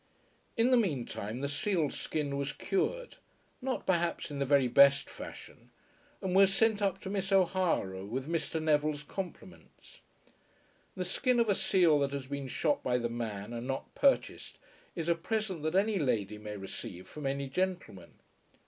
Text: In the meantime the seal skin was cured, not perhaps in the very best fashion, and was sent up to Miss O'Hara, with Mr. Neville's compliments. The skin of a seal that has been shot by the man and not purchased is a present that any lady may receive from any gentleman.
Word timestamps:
In 0.57 0.71
the 0.71 0.77
meantime 0.77 1.41
the 1.41 1.47
seal 1.47 1.91
skin 1.91 2.35
was 2.35 2.53
cured, 2.53 3.17
not 3.61 3.85
perhaps 3.85 4.31
in 4.31 4.39
the 4.39 4.45
very 4.47 4.67
best 4.67 5.07
fashion, 5.07 5.69
and 6.21 6.33
was 6.35 6.51
sent 6.51 6.81
up 6.81 6.99
to 7.01 7.09
Miss 7.11 7.31
O'Hara, 7.31 8.03
with 8.03 8.27
Mr. 8.27 8.59
Neville's 8.59 9.03
compliments. 9.03 9.99
The 10.97 11.05
skin 11.05 11.39
of 11.39 11.49
a 11.49 11.53
seal 11.53 11.99
that 11.99 12.13
has 12.13 12.25
been 12.25 12.47
shot 12.47 12.81
by 12.81 12.97
the 12.97 13.09
man 13.09 13.53
and 13.53 13.67
not 13.67 13.93
purchased 13.93 14.57
is 14.95 15.07
a 15.07 15.13
present 15.13 15.61
that 15.61 15.75
any 15.75 15.99
lady 15.99 16.39
may 16.39 16.57
receive 16.57 17.07
from 17.07 17.27
any 17.27 17.47
gentleman. 17.47 18.13